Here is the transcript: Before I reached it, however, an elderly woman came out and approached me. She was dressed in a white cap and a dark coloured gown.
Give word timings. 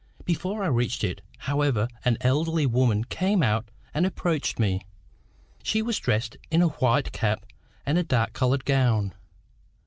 Before 0.25 0.63
I 0.63 0.67
reached 0.67 1.03
it, 1.03 1.21
however, 1.37 1.87
an 2.03 2.17
elderly 2.21 2.65
woman 2.65 3.03
came 3.03 3.43
out 3.43 3.69
and 3.93 4.03
approached 4.03 4.57
me. 4.57 4.81
She 5.61 5.83
was 5.83 5.99
dressed 5.99 6.37
in 6.49 6.63
a 6.63 6.69
white 6.69 7.11
cap 7.11 7.45
and 7.85 7.99
a 7.99 8.03
dark 8.03 8.33
coloured 8.33 8.65
gown. 8.65 9.13